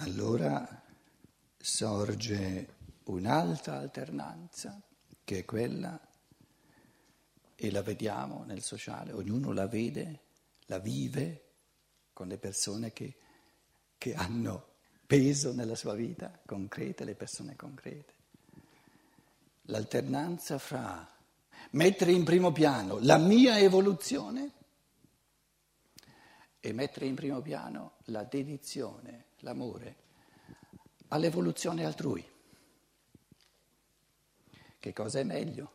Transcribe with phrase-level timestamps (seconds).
[0.00, 0.82] allora
[1.56, 4.80] sorge un'altra alternanza
[5.24, 5.98] che è quella,
[7.62, 10.20] e la vediamo nel sociale, ognuno la vede,
[10.66, 11.44] la vive
[12.14, 13.16] con le persone che,
[13.98, 14.68] che hanno
[15.06, 18.14] peso nella sua vita concreta, le persone concrete.
[19.64, 21.06] L'alternanza fra
[21.72, 24.52] mettere in primo piano la mia evoluzione
[26.60, 29.96] e mettere in primo piano la dedizione, l'amore
[31.08, 32.26] all'evoluzione altrui.
[34.78, 35.72] Che cosa è meglio?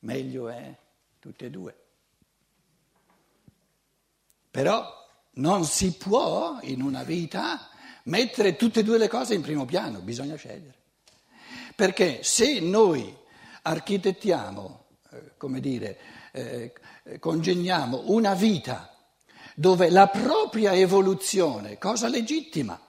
[0.00, 0.76] Meglio è
[1.18, 1.76] tutte e due.
[4.50, 5.02] Però
[5.32, 7.70] non si può in una vita
[8.04, 10.82] mettere tutte e due le cose in primo piano, bisogna scegliere.
[11.74, 13.16] Perché se noi
[13.62, 15.98] architettiamo, eh, come dire,
[16.32, 16.72] eh,
[17.18, 18.93] congegniamo una vita
[19.54, 22.80] dove la propria evoluzione, cosa legittima,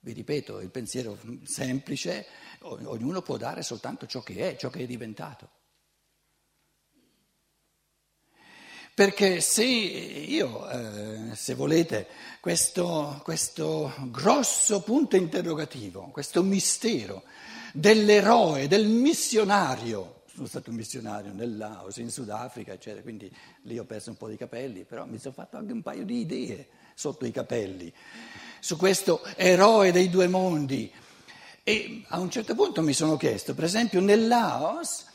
[0.00, 2.26] vi ripeto, il pensiero semplice,
[2.60, 5.50] ognuno può dare soltanto ciò che è, ciò che è diventato.
[8.94, 12.08] Perché se io, eh, se volete,
[12.40, 17.22] questo, questo grosso punto interrogativo, questo mistero
[17.72, 23.28] dell'eroe, del missionario, sono stato missionario nel Laos, in Sudafrica, eccetera, quindi
[23.62, 26.20] lì ho perso un po' di capelli, però mi sono fatto anche un paio di
[26.20, 27.92] idee sotto i capelli
[28.60, 30.92] su questo eroe dei due mondi.
[31.64, 35.06] E a un certo punto mi sono chiesto, per esempio nel Laos,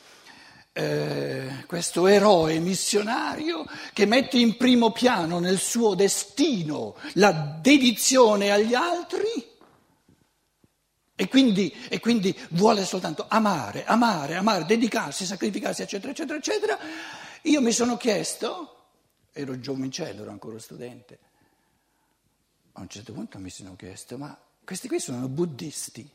[0.72, 8.74] eh, questo eroe missionario che mette in primo piano nel suo destino la dedizione agli
[8.74, 9.53] altri
[11.16, 16.78] e quindi, e quindi vuole soltanto amare, amare, amare, dedicarsi, sacrificarsi, eccetera, eccetera, eccetera.
[17.42, 18.86] Io mi sono chiesto,
[19.32, 21.18] ero giovincello, ero ancora studente,
[22.72, 26.10] a un certo punto mi sono chiesto, ma questi qui sono buddisti?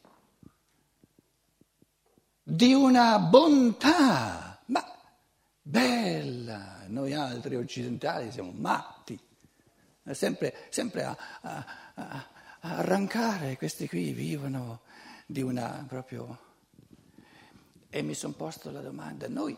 [2.43, 4.59] Di una bontà.
[4.65, 4.83] Ma
[5.61, 9.17] bella, noi altri occidentali siamo matti,
[10.11, 12.27] sempre, sempre a, a, a,
[12.61, 14.81] arrancare, questi qui vivono
[15.29, 16.47] di una proprio...
[17.91, 19.55] E mi sono posto la domanda, noi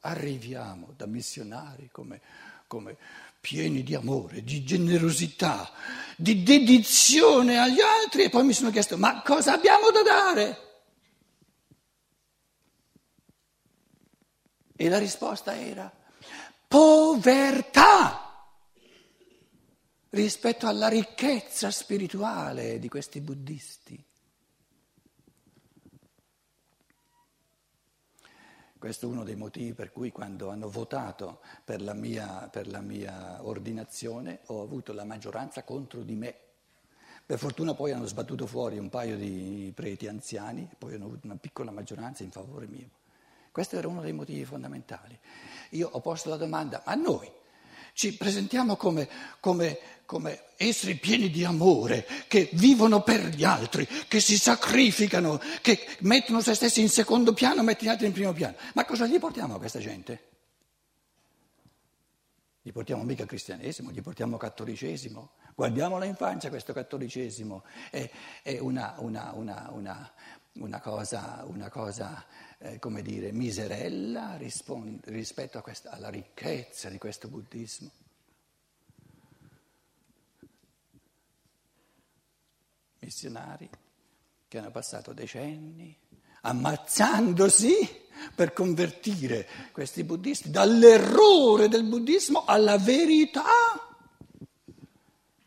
[0.00, 2.20] arriviamo da missionari come,
[2.66, 2.96] come
[3.40, 5.70] pieni di amore, di generosità,
[6.16, 10.58] di dedizione agli altri e poi mi sono chiesto, ma cosa abbiamo da dare?
[14.76, 15.90] E la risposta era
[16.68, 18.46] povertà
[20.10, 24.08] rispetto alla ricchezza spirituale di questi buddisti.
[28.80, 32.80] Questo è uno dei motivi per cui quando hanno votato per la mia, per la
[32.80, 36.34] mia ordinazione ho avuto la maggioranza contro di me.
[37.26, 41.26] Per fortuna poi hanno sbattuto fuori un paio di preti anziani e poi hanno avuto
[41.26, 42.88] una piccola maggioranza in favore mio.
[43.52, 45.18] Questo era uno dei motivi fondamentali.
[45.72, 47.30] Io ho posto la domanda, ma noi
[47.92, 49.06] ci presentiamo come,
[49.40, 49.78] come,
[50.10, 56.40] come, esseri pieni di amore, che vivono per gli altri, che si sacrificano, che mettono
[56.40, 58.56] se stessi in secondo piano, mettono gli altri in primo piano.
[58.74, 60.24] Ma cosa gli portiamo a questa gente?
[62.60, 65.30] Gli portiamo mica cristianesimo, gli portiamo cattolicesimo.
[65.54, 67.62] Guardiamola in faccia questo cattolicesimo.
[67.88, 68.10] È,
[68.42, 70.12] è una, una, una,
[70.54, 72.26] una, cosa, cosa
[72.58, 77.90] eh, come dire, miserella risponde, rispetto questa, alla ricchezza di questo buddismo.
[83.10, 83.68] Missionari
[84.46, 85.98] che hanno passato decenni
[86.42, 87.74] ammazzandosi
[88.36, 93.42] per convertire questi buddisti dall'errore del buddismo alla verità,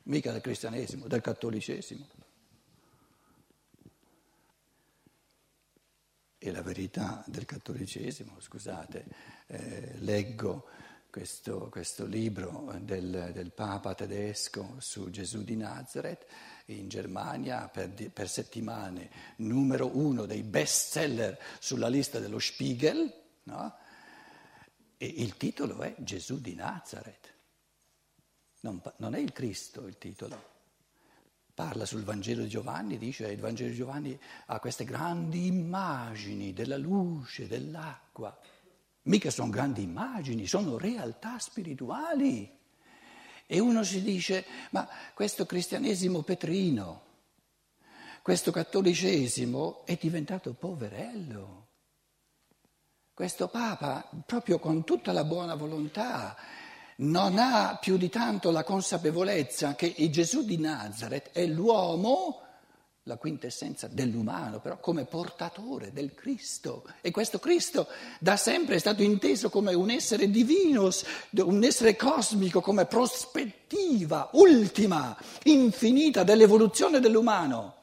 [0.03, 2.07] mica del cristianesimo, del cattolicesimo.
[6.37, 9.05] e la verità del cattolicesimo, scusate,
[9.47, 10.67] eh, leggo
[11.09, 16.25] questo, questo libro del, del, Papa tedesco su Gesù di Nazareth
[16.65, 23.13] in Germania per, per settimane, numero uno dei best seller sulla lista dello Spiegel,
[23.43, 23.77] no?
[24.97, 27.33] e il titolo è Gesù di Nazareth,
[28.61, 30.51] non, non è il Cristo il titolo
[31.53, 36.77] parla sul Vangelo di Giovanni, dice il Vangelo di Giovanni ha queste grandi immagini della
[36.77, 38.35] luce, dell'acqua.
[39.03, 42.61] Mica sono grandi immagini, sono realtà spirituali.
[43.45, 47.01] E uno si dice, ma questo cristianesimo petrino,
[48.21, 51.67] questo cattolicesimo è diventato poverello.
[53.13, 56.35] Questo Papa, proprio con tutta la buona volontà,
[56.97, 62.41] non ha più di tanto la consapevolezza che il Gesù di Nazareth è l'uomo,
[63.03, 66.85] la quintessenza dell'umano, però come portatore del Cristo.
[67.01, 67.87] E questo Cristo
[68.19, 70.89] da sempre è stato inteso come un essere divino,
[71.37, 77.75] un essere cosmico, come prospettiva ultima, infinita dell'evoluzione dell'umano.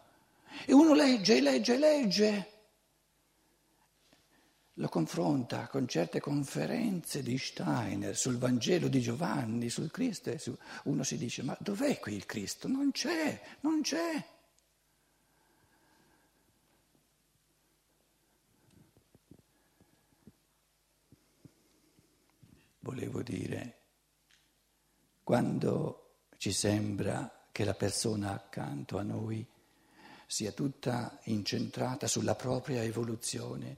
[0.65, 2.49] E uno legge, legge, legge
[4.75, 10.41] lo confronta con certe conferenze di Steiner sul Vangelo di Giovanni, sul Cristo, e
[10.85, 12.67] uno si dice ma dov'è qui il Cristo?
[12.67, 14.25] Non c'è, non c'è.
[22.91, 23.83] Volevo dire,
[25.23, 29.47] quando ci sembra che la persona accanto a noi
[30.27, 33.77] sia tutta incentrata sulla propria evoluzione,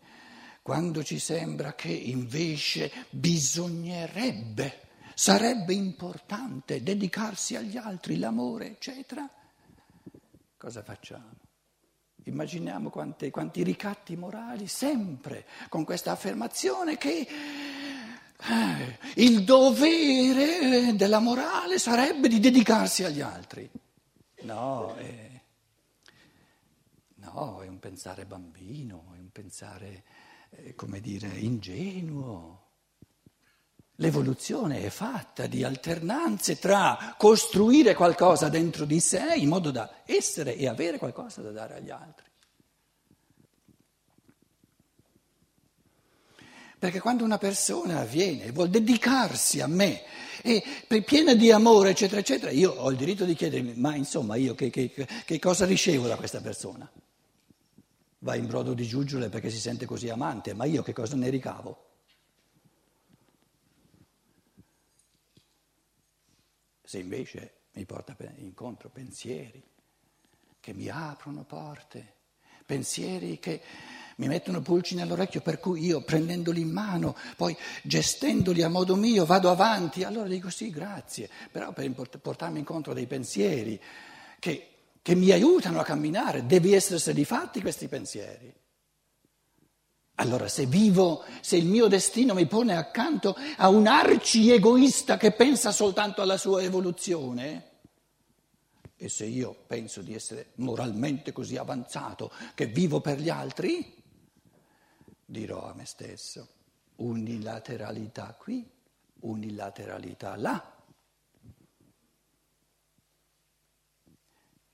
[0.63, 9.29] quando ci sembra che invece bisognerebbe, sarebbe importante dedicarsi agli altri, l'amore, eccetera,
[10.57, 11.37] cosa facciamo?
[12.25, 17.27] Immaginiamo quanti, quanti ricatti morali, sempre con questa affermazione che
[19.17, 23.69] il dovere della morale sarebbe di dedicarsi agli altri.
[24.43, 25.41] No, è,
[27.17, 30.05] no, è un pensare bambino, è un pensare
[30.51, 32.61] eh, come dire, ingenuo.
[33.97, 40.57] L'evoluzione è fatta di alternanze tra costruire qualcosa dentro di sé in modo da essere
[40.57, 42.32] e avere qualcosa da dare agli altri.
[46.83, 50.03] Perché quando una persona viene e vuole dedicarsi a me,
[50.43, 50.65] e
[51.07, 54.69] piena di amore, eccetera, eccetera, io ho il diritto di chiedermi, ma insomma io che,
[54.69, 56.91] che, che cosa ricevo da questa persona?
[58.19, 61.29] va in brodo di giuggiole perché si sente così amante, ma io che cosa ne
[61.29, 61.91] ricavo?
[66.83, 69.63] Se invece mi porta incontro pensieri
[70.59, 72.15] che mi aprono porte,
[72.67, 73.61] pensieri che
[74.23, 79.25] mi mettono pulci nell'orecchio per cui io prendendoli in mano, poi gestendoli a modo mio
[79.25, 81.91] vado avanti, allora dico sì, grazie, però per
[82.21, 83.81] portarmi incontro dei pensieri
[84.39, 84.67] che
[85.03, 88.55] che mi aiutano a camminare, devi essersi fatti questi pensieri.
[90.17, 95.33] Allora se vivo, se il mio destino mi pone accanto a un arci egoista che
[95.33, 97.71] pensa soltanto alla sua evoluzione,
[98.97, 104.01] e se io penso di essere moralmente così avanzato che vivo per gli altri,
[105.33, 106.47] dirò a me stesso
[106.97, 108.71] unilateralità qui,
[109.21, 110.77] unilateralità là.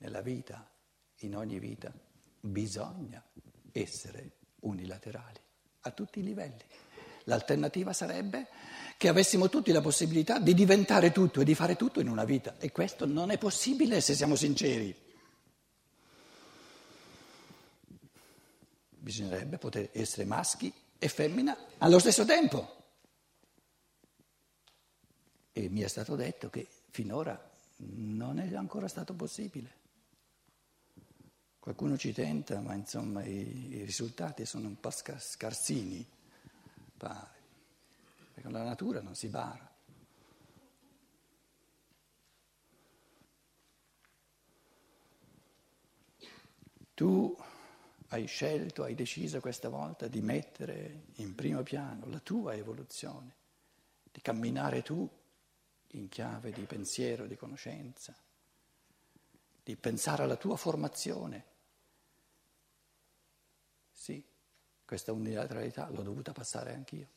[0.01, 0.69] nella vita,
[1.23, 1.93] in ogni vita,
[2.41, 3.21] bisogna
[3.73, 5.41] essere unilaterali
[5.81, 6.63] a tutti i livelli.
[7.25, 8.47] L'alternativa sarebbe
[8.97, 12.57] che avessimo tutti la possibilità di diventare tutto e di fare tutto in una vita
[12.59, 15.08] e questo non è possibile se siamo sinceri.
[19.09, 22.91] Bisognerebbe poter essere maschi e femmina allo stesso tempo.
[25.51, 29.77] E mi è stato detto che finora non è ancora stato possibile.
[31.59, 36.07] Qualcuno ci tenta, ma insomma i, i risultati sono un po' scarsini,
[36.99, 37.37] pare,
[38.35, 39.75] perché la natura non si bara.
[46.93, 47.37] Tu
[48.09, 53.35] hai scelto, hai deciso questa volta di mettere in primo piano la tua evoluzione,
[54.11, 55.09] di camminare tu
[55.93, 58.17] in chiave di pensiero, di conoscenza,
[59.63, 61.57] di pensare alla tua formazione
[63.99, 64.25] sì,
[64.85, 67.09] questa unilateralità l'ho dovuta passare anch'io.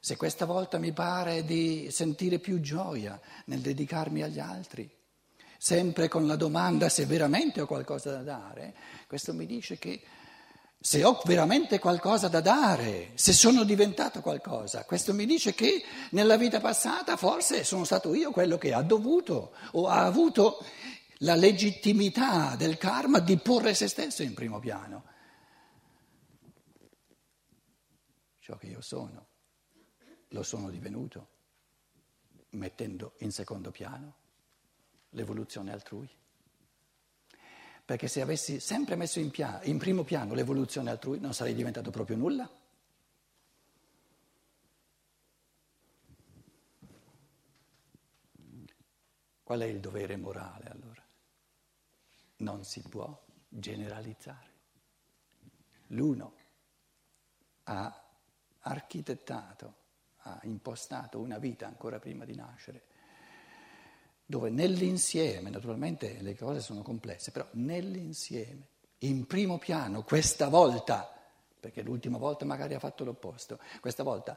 [0.00, 4.90] Se questa volta mi pare di sentire più gioia nel dedicarmi agli altri,
[5.58, 8.74] sempre con la domanda se veramente ho qualcosa da dare,
[9.06, 10.02] questo mi dice che
[10.78, 16.36] se ho veramente qualcosa da dare, se sono diventato qualcosa, questo mi dice che nella
[16.36, 20.64] vita passata forse sono stato io quello che ha dovuto o ha avuto
[21.20, 25.14] la legittimità del karma di porre se stesso in primo piano.
[28.46, 29.26] ciò che io sono,
[30.28, 31.30] lo sono divenuto,
[32.50, 34.18] mettendo in secondo piano
[35.10, 36.08] l'evoluzione altrui.
[37.84, 41.90] Perché se avessi sempre messo in, piano, in primo piano l'evoluzione altrui non sarei diventato
[41.90, 42.50] proprio nulla.
[49.42, 51.06] Qual è il dovere morale allora?
[52.38, 54.54] Non si può generalizzare.
[55.90, 56.34] L'uno
[57.62, 58.04] ha
[58.58, 59.74] architettato,
[60.22, 62.86] ha impostato una vita ancora prima di nascere,
[64.26, 68.66] dove nell'insieme, naturalmente le cose sono complesse, però nell'insieme,
[68.98, 71.12] in primo piano, questa volta,
[71.60, 74.36] perché l'ultima volta magari ha fatto l'opposto, questa volta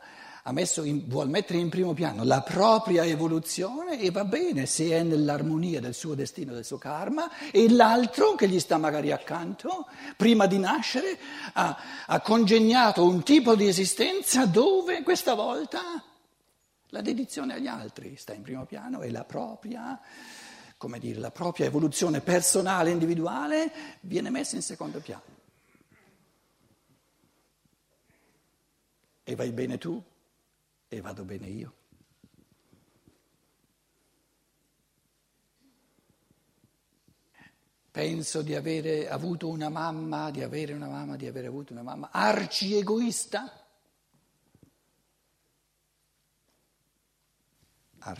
[0.83, 5.79] in, vuol mettere in primo piano la propria evoluzione e va bene se è nell'armonia
[5.79, 10.59] del suo destino, del suo karma, e l'altro che gli sta magari accanto, prima di
[10.59, 11.17] nascere,
[11.53, 16.03] ha, ha congegnato un tipo di esistenza dove questa volta
[16.89, 19.99] la dedizione agli altri sta in primo piano e la propria,
[20.77, 25.37] come dire, la propria evoluzione personale, individuale, viene messa in secondo piano.
[29.23, 30.01] E vai bene tu
[30.87, 31.73] e vado bene io.
[37.91, 42.09] Penso di avere avuto una mamma, di avere una mamma, di aver avuto una mamma
[42.11, 43.68] arci egoista.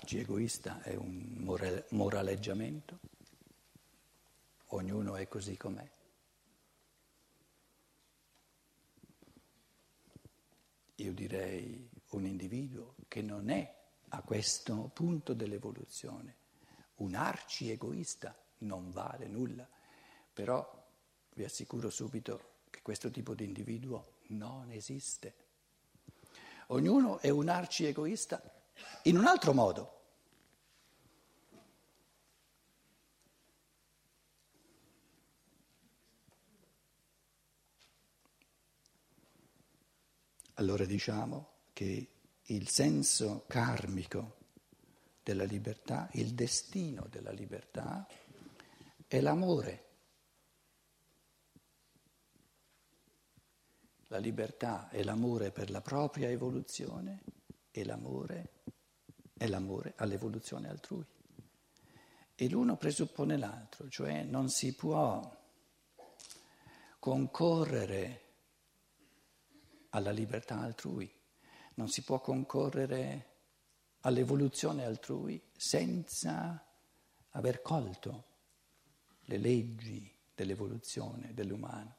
[0.01, 2.99] Arci egoista è un moraleggiamento.
[4.67, 5.89] Ognuno è così com'è.
[10.95, 13.73] io direi un individuo che non è
[14.09, 16.35] a questo punto dell'evoluzione,
[16.95, 19.67] un arci egoista non vale nulla,
[20.33, 20.87] però
[21.35, 25.33] vi assicuro subito che questo tipo di individuo non esiste.
[26.67, 28.58] Ognuno è un arci egoista
[29.03, 29.99] in un altro modo.
[40.59, 42.07] allora diciamo che
[42.43, 44.37] il senso karmico
[45.23, 48.05] della libertà, il destino della libertà
[49.07, 49.85] è l'amore.
[54.07, 57.21] La libertà è l'amore per la propria evoluzione
[57.71, 58.58] e l'amore
[59.39, 61.05] è l'amore all'evoluzione altrui.
[62.35, 65.37] E l'uno presuppone l'altro, cioè non si può
[66.99, 68.23] concorrere
[69.91, 71.09] alla libertà altrui,
[71.75, 73.27] non si può concorrere
[74.01, 76.61] all'evoluzione altrui senza
[77.29, 78.25] aver colto
[79.21, 81.98] le leggi dell'evoluzione dell'umano.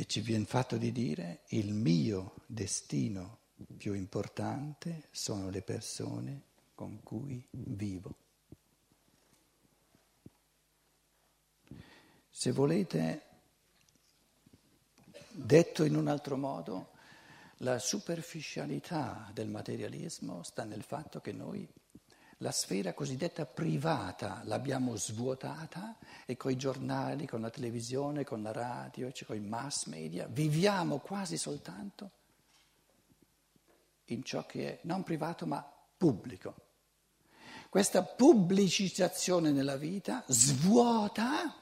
[0.00, 3.38] E ci viene fatto di dire il mio destino
[3.76, 6.42] più importante sono le persone
[6.76, 8.14] con cui vivo.
[12.30, 13.22] Se volete,
[15.32, 16.90] detto in un altro modo,
[17.56, 21.68] la superficialità del materialismo sta nel fatto che noi
[22.38, 28.52] la sfera cosiddetta privata l'abbiamo svuotata e con i giornali, con la televisione, con la
[28.52, 32.10] radio, cioè con i mass media, viviamo quasi soltanto
[34.06, 35.66] in ciò che è non privato ma
[35.96, 36.54] pubblico.
[37.68, 41.54] Questa pubblicizzazione nella vita svuota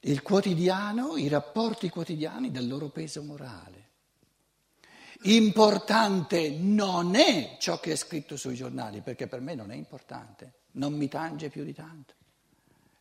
[0.00, 3.86] il quotidiano, i rapporti quotidiani del loro peso morale.
[5.22, 10.52] Importante non è ciò che è scritto sui giornali, perché per me non è importante,
[10.72, 12.14] non mi tange più di tanto.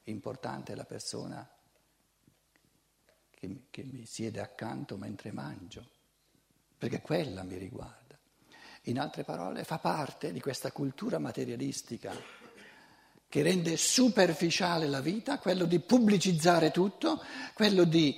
[0.05, 1.47] Importante è la persona
[3.29, 5.85] che, che mi siede accanto mentre mangio,
[6.77, 8.17] perché quella mi riguarda.
[8.83, 12.13] In altre parole, fa parte di questa cultura materialistica
[13.29, 17.21] che rende superficiale la vita, quello di pubblicizzare tutto,
[17.53, 18.17] quello di,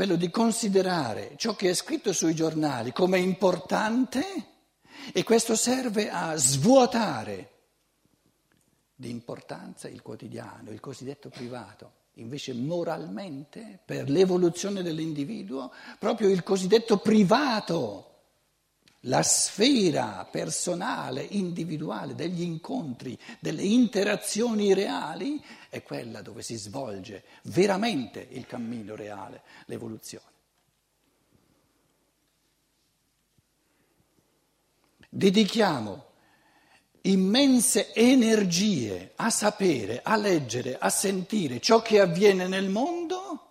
[0.00, 4.22] quello di considerare ciò che è scritto sui giornali come importante
[5.12, 7.50] e questo serve a svuotare
[8.94, 11.92] di importanza il quotidiano, il cosiddetto privato.
[12.14, 18.09] Invece moralmente, per l'evoluzione dell'individuo, proprio il cosiddetto privato
[19.04, 28.26] la sfera personale, individuale degli incontri, delle interazioni reali, è quella dove si svolge veramente
[28.30, 30.28] il cammino reale, l'evoluzione.
[35.08, 36.08] Dedichiamo
[37.02, 43.46] immense energie a sapere, a leggere, a sentire ciò che avviene nel mondo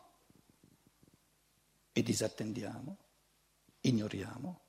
[1.91, 2.98] e disattendiamo,
[3.82, 4.60] ignoriamo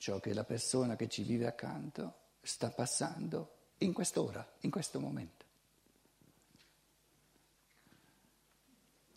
[0.00, 5.44] ciò che la persona che ci vive accanto sta passando in quest'ora, in questo momento.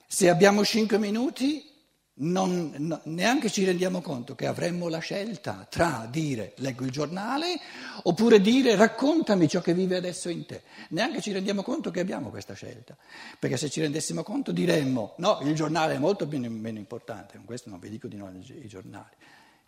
[0.05, 1.71] Se abbiamo cinque minuti,
[2.15, 7.59] non, no, neanche ci rendiamo conto che avremmo la scelta tra dire leggo il giornale
[8.03, 10.63] oppure dire raccontami ciò che vive adesso in te.
[10.89, 12.95] Neanche ci rendiamo conto che abbiamo questa scelta,
[13.39, 17.45] perché se ci rendessimo conto diremmo no, il giornale è molto meno, meno importante, con
[17.45, 19.15] questo non vi dico di no i giornali.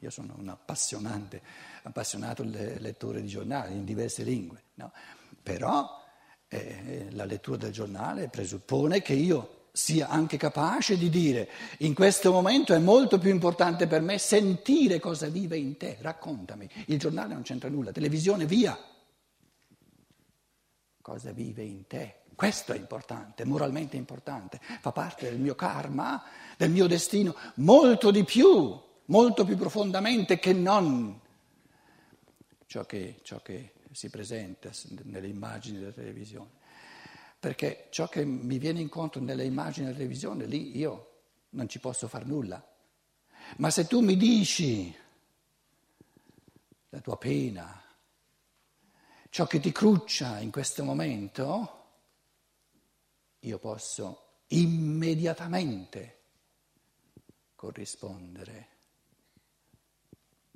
[0.05, 1.41] Io sono un appassionante,
[1.81, 4.91] appassionato lettore di giornali in diverse lingue, no?
[5.41, 6.00] però
[6.47, 12.31] eh, la lettura del giornale presuppone che io sia anche capace di dire in questo
[12.31, 16.69] momento è molto più importante per me sentire cosa vive in te, raccontami.
[16.85, 18.77] Il giornale non c'entra nulla, televisione via.
[21.01, 22.21] Cosa vive in te?
[22.35, 26.24] Questo è importante, moralmente importante, fa parte del mio karma,
[26.57, 31.19] del mio destino, molto di più, molto più profondamente che non
[32.65, 34.71] ciò che, ciò che si presenta
[35.03, 36.63] nelle immagini della televisione
[37.45, 41.12] perché ciò che mi viene incontro nelle immagini della televisione, lì io
[41.51, 42.67] non ci posso fare nulla.
[43.57, 44.91] Ma se tu mi dici
[46.89, 47.83] la tua pena,
[49.29, 51.83] ciò che ti cruccia in questo momento,
[53.41, 56.21] io posso immediatamente
[57.53, 58.69] corrispondere,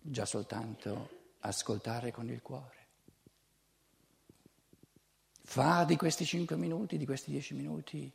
[0.10, 2.78] già soltanto ascoltare con il cuore.
[5.44, 8.12] Fa di questi cinque minuti, di questi dieci minuti,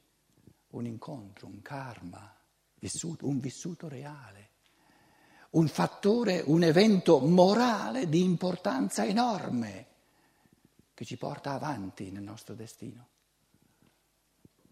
[0.70, 2.32] un incontro, un karma,
[2.78, 4.50] vissuto, un vissuto reale,
[5.50, 9.86] un fattore, un evento morale di importanza enorme
[10.94, 13.08] che ci porta avanti nel nostro destino.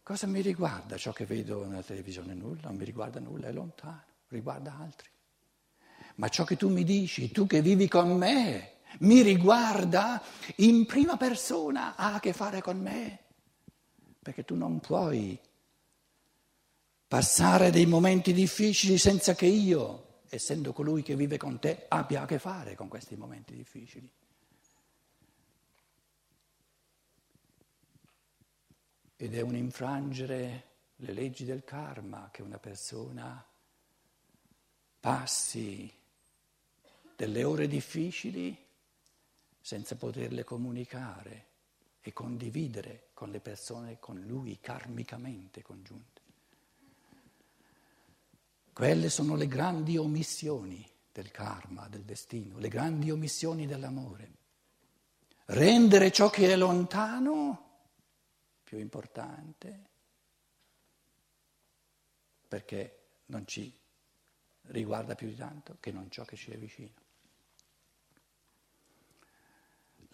[0.02, 2.35] Cosa mi riguarda ciò che vedo nella televisione?
[2.35, 5.09] Nulla, non mi riguarda nulla, è lontano, riguarda altri.
[6.23, 10.23] Ma ciò che tu mi dici, tu che vivi con me, mi riguarda
[10.59, 13.25] in prima persona, ha a che fare con me,
[14.23, 15.37] perché tu non puoi
[17.09, 22.26] passare dei momenti difficili senza che io, essendo colui che vive con te, abbia a
[22.26, 24.09] che fare con questi momenti difficili.
[29.17, 33.45] Ed è un infrangere le leggi del karma che una persona
[35.00, 35.99] passi
[37.23, 38.57] delle ore difficili
[39.61, 41.47] senza poterle comunicare
[42.01, 46.20] e condividere con le persone con lui karmicamente congiunte.
[48.73, 54.31] Quelle sono le grandi omissioni del karma, del destino, le grandi omissioni dell'amore.
[55.44, 57.83] Rendere ciò che è lontano
[58.64, 59.90] più importante
[62.49, 63.73] perché non ci
[64.62, 67.02] riguarda più di tanto che non ciò che ci è vicino.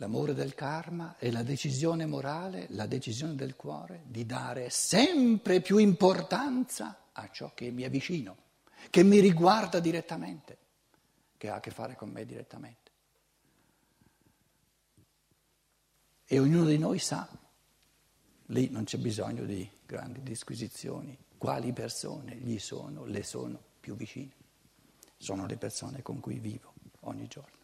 [0.00, 5.78] L'amore del karma è la decisione morale, la decisione del cuore di dare sempre più
[5.78, 8.36] importanza a ciò che mi è vicino,
[8.90, 10.58] che mi riguarda direttamente,
[11.36, 12.90] che ha a che fare con me direttamente.
[16.24, 17.28] E ognuno di noi sa,
[18.46, 24.34] lì non c'è bisogno di grandi disquisizioni, quali persone gli sono, le sono più vicine.
[25.16, 27.57] Sono le persone con cui vivo ogni giorno.